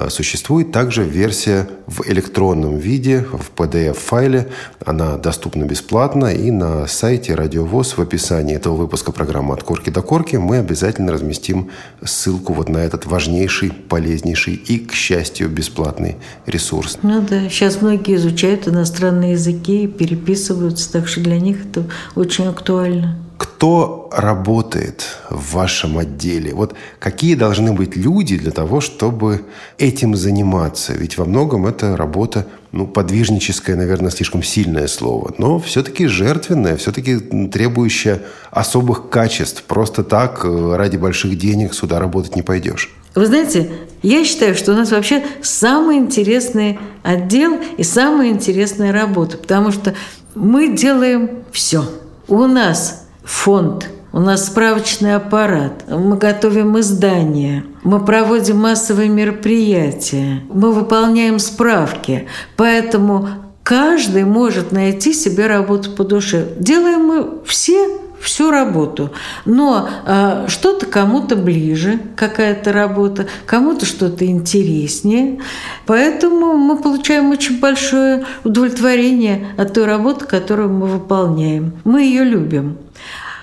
существует 0.08 0.72
также 0.72 1.04
версия 1.04 1.68
в 1.88 2.10
электронном 2.10 2.78
виде, 2.78 3.01
виде, 3.02 3.26
в 3.32 3.52
PDF-файле. 3.56 4.50
Она 4.86 5.18
доступна 5.18 5.64
бесплатно. 5.64 6.28
И 6.28 6.52
на 6.52 6.88
сайте 6.88 7.34
Радиовоз 7.34 7.98
в 7.98 8.02
описании 8.02 8.56
этого 8.56 8.76
выпуска 8.76 9.12
программы 9.12 9.54
«От 9.54 9.64
корки 9.64 9.90
до 9.90 10.02
корки» 10.02 10.36
мы 10.36 10.58
обязательно 10.58 11.12
разместим 11.12 11.72
ссылку 12.04 12.54
вот 12.54 12.70
на 12.70 12.78
этот 12.78 13.06
важнейший, 13.06 13.72
полезнейший 13.72 14.54
и, 14.54 14.78
к 14.80 14.94
счастью, 14.94 15.50
бесплатный 15.50 16.18
ресурс. 16.46 17.00
Ну 17.02 17.26
да, 17.28 17.50
сейчас 17.50 17.82
многие 17.82 18.16
изучают 18.16 18.68
иностранные 18.68 19.32
языки 19.32 19.84
и 19.84 19.88
переписываются, 19.88 20.92
так 20.92 21.08
что 21.08 21.22
для 21.22 21.40
них 21.40 21.66
это 21.66 21.86
очень 22.16 22.46
актуально. 22.46 23.18
Кто 23.62 24.10
работает 24.12 25.06
в 25.30 25.54
вашем 25.54 26.00
отделе? 26.00 26.52
Вот 26.52 26.74
какие 26.98 27.36
должны 27.36 27.74
быть 27.74 27.96
люди 27.96 28.36
для 28.36 28.50
того, 28.50 28.82
чтобы 28.82 29.46
этим 29.78 30.16
заниматься? 30.16 30.94
Ведь 30.94 31.20
во 31.20 31.26
многом 31.26 31.68
это 31.68 31.96
работа, 31.96 32.48
ну, 32.72 32.88
подвижническое, 32.88 33.76
наверное, 33.76 34.10
слишком 34.10 34.42
сильное 34.42 34.88
слово, 34.88 35.36
но 35.38 35.60
все-таки 35.60 36.08
жертвенное, 36.08 36.76
все-таки 36.76 37.20
требующее 37.20 38.24
особых 38.50 39.10
качеств. 39.10 39.62
Просто 39.66 40.04
так 40.04 40.44
э, 40.44 40.76
ради 40.76 40.98
больших 40.98 41.38
денег 41.38 41.76
сюда 41.76 42.00
работать 42.00 42.36
не 42.36 42.42
пойдешь. 42.42 42.92
Вы 43.14 43.28
знаете, 43.28 43.72
я 44.02 44.26
считаю, 44.26 44.56
что 44.56 44.72
у 44.72 44.76
нас 44.76 44.90
вообще 44.90 45.24
самый 45.44 45.98
интересный 45.98 46.80
отдел 47.04 47.60
и 47.78 47.84
самая 47.84 48.32
интересная 48.32 48.92
работа, 48.92 49.38
потому 49.38 49.72
что 49.72 49.94
мы 50.34 50.76
делаем 50.76 51.44
все. 51.52 51.84
У 52.28 52.48
нас 52.48 53.01
фонд, 53.24 53.90
у 54.14 54.20
нас 54.20 54.48
справочный 54.48 55.16
аппарат, 55.16 55.86
мы 55.88 56.18
готовим 56.18 56.78
издания, 56.80 57.64
мы 57.84 58.04
проводим 58.04 58.58
массовые 58.58 59.10
мероприятия, 59.10 60.42
мы 60.54 60.74
выполняем 60.74 61.40
справки. 61.40 62.28
Поэтому 62.58 63.30
каждый 63.64 64.26
может 64.26 64.72
найти 64.72 65.14
себе 65.14 65.48
работу 65.48 65.92
по 65.92 66.04
душе. 66.04 66.50
Делаем 66.58 67.06
мы 67.06 67.44
все 67.46 67.88
всю 68.22 68.52
работу. 68.52 69.12
Но 69.46 69.90
э, 70.06 70.46
что-то 70.48 70.86
кому-то 70.86 71.36
ближе, 71.36 72.00
какая-то 72.16 72.72
работа, 72.72 73.28
кому-то 73.46 73.86
что-то 73.86 74.26
интереснее. 74.26 75.40
Поэтому 75.86 76.56
мы 76.56 76.78
получаем 76.78 77.32
очень 77.32 77.60
большое 77.60 78.26
удовлетворение 78.44 79.48
от 79.58 79.74
той 79.74 79.86
работы, 79.86 80.26
которую 80.26 80.70
мы 80.70 80.88
выполняем. 80.88 81.74
Мы 81.84 82.04
ее 82.04 82.24
любим. 82.24 82.78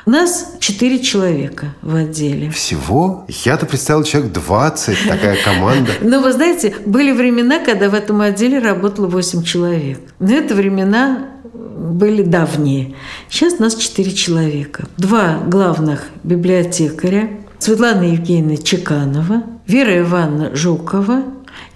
Нас 0.08 0.54
четыре 0.58 1.00
человека 1.00 1.74
в 1.82 1.94
отделе. 1.94 2.48
Всего? 2.48 3.26
Я-то 3.28 3.66
представил 3.66 4.04
человек 4.04 4.32
20, 4.32 5.06
такая 5.06 5.36
команда. 5.44 5.90
Но 6.00 6.22
вы 6.22 6.32
знаете, 6.32 6.74
были 6.86 7.12
времена, 7.12 7.62
когда 7.62 7.90
в 7.90 7.94
этом 7.94 8.22
отделе 8.22 8.58
работало 8.58 9.06
8 9.06 9.42
человек. 9.42 10.00
Но 10.18 10.34
это 10.34 10.54
времена 10.54 11.28
были 11.44 12.22
давние. 12.22 12.94
Сейчас 13.28 13.58
нас 13.58 13.74
четыре 13.74 14.12
человека. 14.12 14.86
Два 14.96 15.40
главных 15.46 16.04
библиотекаря. 16.24 17.28
Светлана 17.58 18.04
Евгеньевна 18.04 18.56
Чеканова, 18.56 19.42
Вера 19.66 19.98
Ивановна 19.98 20.56
Жукова 20.56 21.24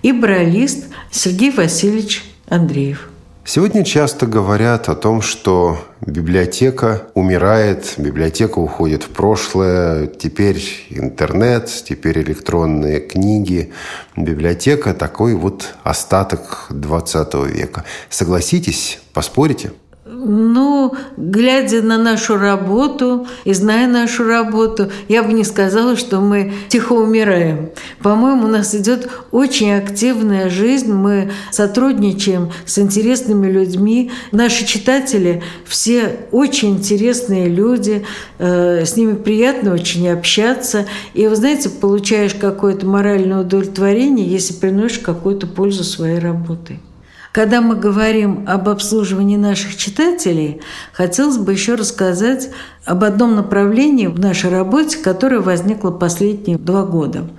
и 0.02 0.10
бралист 0.12 0.86
Сергей 1.10 1.50
Васильевич 1.50 2.24
Андреев. 2.48 3.10
Сегодня 3.44 3.84
часто 3.84 4.24
говорят 4.24 4.88
о 4.88 4.94
том, 4.94 5.20
что 5.20 5.76
библиотека 6.06 7.08
умирает, 7.14 7.94
библиотека 7.96 8.58
уходит 8.58 9.04
в 9.04 9.10
прошлое, 9.10 10.06
теперь 10.06 10.62
интернет, 10.90 11.70
теперь 11.84 12.20
электронные 12.20 13.00
книги. 13.00 13.72
Библиотека– 14.16 14.94
такой 14.94 15.34
вот 15.34 15.74
остаток 15.84 16.66
20 16.70 17.34
века. 17.54 17.84
Согласитесь, 18.10 19.00
поспорите? 19.12 19.72
Ну, 20.24 20.94
глядя 21.16 21.82
на 21.82 21.98
нашу 21.98 22.36
работу 22.36 23.26
и 23.44 23.52
зная 23.52 23.88
нашу 23.88 24.24
работу, 24.24 24.90
я 25.08 25.22
бы 25.22 25.32
не 25.32 25.44
сказала, 25.44 25.96
что 25.96 26.20
мы 26.20 26.52
тихо 26.68 26.92
умираем. 26.92 27.70
По-моему, 28.02 28.44
у 28.44 28.48
нас 28.48 28.74
идет 28.74 29.08
очень 29.32 29.72
активная 29.72 30.48
жизнь. 30.48 30.92
Мы 30.92 31.32
сотрудничаем 31.50 32.52
с 32.66 32.78
интересными 32.78 33.50
людьми. 33.50 34.10
Наши 34.30 34.64
читатели 34.64 35.42
все 35.66 36.20
очень 36.30 36.76
интересные 36.76 37.48
люди. 37.48 38.04
Э, 38.38 38.84
с 38.84 38.96
ними 38.96 39.14
приятно 39.14 39.74
очень 39.74 40.08
общаться. 40.08 40.86
И, 41.14 41.26
вы 41.26 41.34
знаете, 41.34 41.68
получаешь 41.68 42.34
какое-то 42.34 42.86
моральное 42.86 43.40
удовлетворение, 43.40 44.26
если 44.26 44.54
приносишь 44.54 45.00
какую-то 45.00 45.46
пользу 45.46 45.82
своей 45.84 46.18
работой. 46.18 46.80
Когда 47.32 47.62
мы 47.62 47.76
говорим 47.76 48.44
об 48.46 48.68
обслуживании 48.68 49.38
наших 49.38 49.76
читателей, 49.76 50.60
хотелось 50.92 51.38
бы 51.38 51.52
еще 51.52 51.76
рассказать 51.76 52.50
об 52.84 53.04
одном 53.04 53.36
направлении 53.36 54.06
в 54.06 54.20
нашей 54.20 54.50
работе, 54.50 54.98
которое 54.98 55.40
возникло 55.40 55.90
последние 55.90 56.58
два 56.58 56.84
года. 56.84 57.30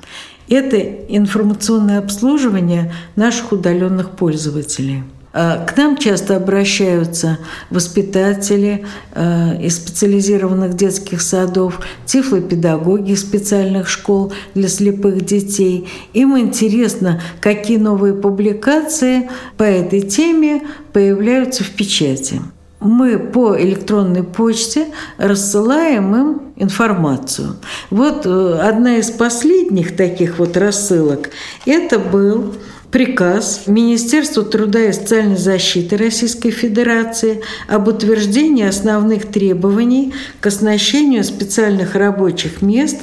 Это 0.50 0.78
информационное 0.78 2.00
обслуживание 2.00 2.92
наших 3.16 3.52
удаленных 3.52 4.12
пользователей– 4.12 5.04
к 5.34 5.76
нам 5.78 5.98
часто 5.98 6.36
обращаются 6.36 7.40
воспитатели 7.72 8.86
э, 9.14 9.64
из 9.64 9.78
специализированных 9.78 10.76
детских 10.76 11.22
садов, 11.22 11.80
тифлопедагоги 12.06 13.16
специальных 13.16 13.90
школ 13.90 14.32
для 14.54 14.68
слепых 14.68 15.26
детей. 15.26 15.90
Им 16.14 16.38
интересно, 16.38 17.20
какие 17.42 17.78
новые 17.78 18.14
публикации 18.14 19.30
по 19.58 19.64
этой 19.64 20.02
теме 20.02 20.62
появляются 20.94 21.64
в 21.64 21.72
печати. 21.72 22.40
Мы 22.80 23.18
по 23.18 23.60
электронной 23.60 24.24
почте 24.24 24.88
рассылаем 25.18 26.16
им 26.16 26.42
информацию. 26.58 27.56
Вот 27.90 28.28
э, 28.28 28.60
одна 28.62 28.98
из 28.98 29.10
последних 29.10 29.96
таких 29.96 30.38
вот 30.38 30.58
рассылок– 30.58 31.32
это 31.66 31.98
был 31.98 32.54
приказ 32.94 33.64
Министерства 33.66 34.44
труда 34.44 34.86
и 34.86 34.94
социальной 34.94 35.36
защиты 35.36 35.98
Российской 35.98 36.52
Федерации 36.52 37.42
об 37.68 37.88
утверждении 37.88 38.68
основных 38.68 39.32
требований 39.32 40.14
к 40.40 40.46
оснащению 40.46 41.24
специальных 41.24 41.96
рабочих 41.96 42.62
мест 42.62 43.00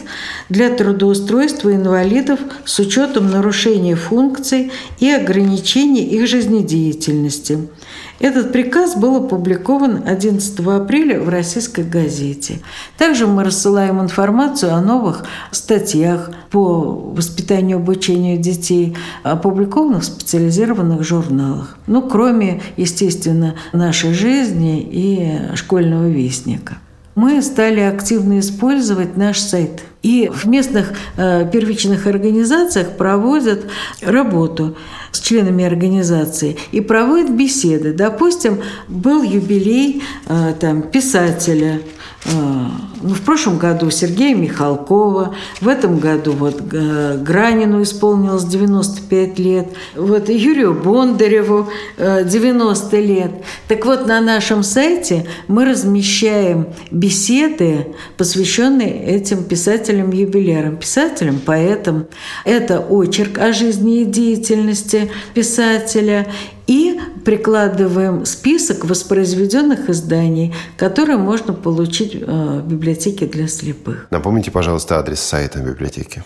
для 0.48 0.70
трудоустройства 0.70 1.74
инвалидов 1.74 2.38
с 2.64 2.78
учетом 2.78 3.32
нарушения 3.32 3.96
функций 3.96 4.70
и 5.00 5.10
ограничений 5.10 6.04
их 6.04 6.28
жизнедеятельности– 6.28 7.58
Этот 8.18 8.52
приказ 8.52 8.96
был 8.96 9.16
опубликован 9.16 10.02
11 10.06 10.60
апреля 10.60 11.20
в 11.20 11.28
российской 11.28 11.84
газете. 11.84 12.60
Также 12.98 13.26
мы 13.26 13.44
рассылаем 13.44 14.00
информацию 14.00 14.74
о 14.74 14.80
новых 14.80 15.24
статьях 15.50 16.30
по 16.50 17.12
воспитанию 17.14 17.78
и 17.78 17.80
обучению 17.80 18.38
детей, 18.38 18.96
опубликованных 19.22 20.02
в 20.02 20.06
специализированных 20.06 21.02
журналах. 21.02 21.78
Ну, 21.86 22.02
кроме, 22.02 22.60
естественно, 22.76 23.54
нашей 23.72 24.12
жизни 24.12 24.80
и 24.80 25.56
школьного 25.56 26.08
вестника 26.08 26.78
мы 27.14 27.42
стали 27.42 27.80
активно 27.80 28.38
использовать 28.38 29.16
наш 29.16 29.38
сайт. 29.38 29.82
И 30.02 30.30
в 30.32 30.46
местных 30.46 30.92
э, 31.16 31.48
первичных 31.50 32.06
организациях 32.06 32.96
проводят 32.96 33.66
работу 34.00 34.76
с 35.12 35.20
членами 35.20 35.64
организации 35.64 36.56
и 36.72 36.80
проводят 36.80 37.30
беседы. 37.30 37.92
Допустим, 37.92 38.60
был 38.88 39.22
юбилей 39.22 40.02
э, 40.26 40.54
там, 40.58 40.82
писателя 40.82 41.80
ну, 42.26 43.14
в 43.14 43.22
прошлом 43.22 43.56
году 43.56 43.90
Сергея 43.90 44.34
Михалкова, 44.34 45.34
в 45.60 45.68
этом 45.68 45.98
году 45.98 46.32
вот 46.32 46.60
э, 46.72 47.16
Гранину 47.18 47.82
исполнилось 47.82 48.44
95 48.44 49.38
лет, 49.38 49.68
вот 49.96 50.28
Юрию 50.28 50.74
Бондареву 50.74 51.70
90 51.96 52.96
э, 52.96 53.00
лет. 53.00 53.30
Так 53.68 53.86
вот, 53.86 54.06
на 54.06 54.20
нашем 54.20 54.62
сайте 54.62 55.26
мы 55.48 55.64
размещаем 55.64 56.68
беседы, 56.90 57.86
посвященные 58.18 59.02
этим 59.06 59.42
писателям-юбилярам, 59.44 60.76
писателям, 60.76 61.40
поэтам. 61.44 62.06
Это 62.44 62.80
очерк 62.80 63.38
о 63.38 63.54
жизни 63.54 64.02
и 64.02 64.04
деятельности 64.04 65.10
писателя 65.32 66.26
и 66.70 67.00
прикладываем 67.24 68.24
список 68.24 68.84
воспроизведенных 68.84 69.90
изданий, 69.90 70.54
которые 70.76 71.18
можно 71.18 71.52
получить 71.52 72.14
э, 72.14 72.60
в 72.64 72.68
библиотеке 72.68 73.26
для 73.26 73.48
слепых. 73.48 74.06
Напомните, 74.10 74.52
пожалуйста, 74.52 74.96
адрес 75.00 75.18
сайта 75.18 75.58
библиотеки. 75.58 76.22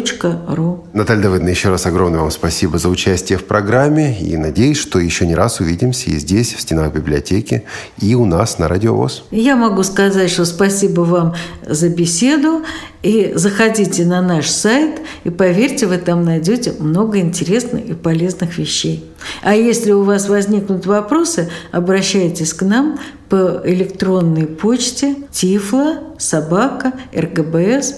rgbs.ru 0.00 0.84
Наталья 0.92 1.22
Давыдовна, 1.22 1.48
еще 1.48 1.68
раз 1.70 1.86
огромное 1.86 2.20
вам 2.20 2.30
спасибо 2.30 2.78
за 2.78 2.88
участие 2.88 3.38
в 3.38 3.44
программе 3.44 4.18
и 4.18 4.36
надеюсь, 4.36 4.78
что 4.78 4.98
еще 4.98 5.26
не 5.26 5.34
раз 5.34 5.60
увидимся 5.60 6.10
и 6.10 6.18
здесь, 6.18 6.54
в 6.54 6.60
стенах 6.60 6.92
библиотеки, 6.92 7.64
и 8.00 8.14
у 8.14 8.24
нас 8.24 8.58
на 8.58 8.68
Радио 8.68 8.94
ВОЗ. 8.94 9.24
Я 9.30 9.56
могу 9.56 9.82
сказать, 9.82 10.30
что 10.30 10.44
спасибо 10.44 11.02
вам 11.02 11.34
за 11.66 11.88
беседу. 11.88 12.62
И 13.02 13.32
заходите 13.34 14.04
на 14.04 14.22
наш 14.22 14.48
сайт, 14.48 15.00
и 15.24 15.30
поверьте, 15.30 15.88
вы 15.88 15.98
там 15.98 16.24
найдете 16.24 16.72
много 16.78 17.18
интересных 17.18 17.84
и 17.84 17.94
полезных 17.94 18.58
вещей. 18.58 19.04
А 19.42 19.56
если 19.56 19.90
у 19.90 20.04
вас 20.04 20.28
возникнут 20.28 20.86
вопросы, 20.86 21.50
обращайтесь 21.72 22.54
к 22.54 22.62
нам 22.62 23.00
по 23.28 23.60
электронной 23.64 24.46
почте 24.46 25.16
тифло 25.32 25.98
собака 26.18 26.92
ргбс 27.12 27.94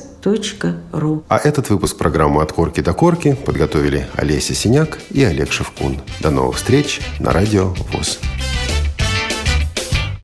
ру. 0.92 1.22
А 1.28 1.38
этот 1.38 1.70
выпуск 1.70 1.96
программы 1.96 2.42
«От 2.42 2.52
корки 2.52 2.80
до 2.80 2.92
корки» 2.94 3.36
подготовили 3.44 4.08
Олеся 4.14 4.54
Синяк 4.54 4.98
и 5.10 5.22
Олег 5.22 5.52
Шевкун. 5.52 6.00
До 6.20 6.30
новых 6.30 6.56
встреч 6.56 7.00
на 7.20 7.32
Радио 7.32 7.74
ВОЗ. 7.92 8.20